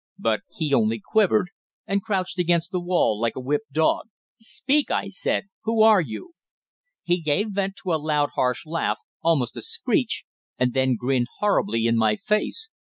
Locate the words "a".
3.35-3.39, 7.93-8.01, 9.57-9.61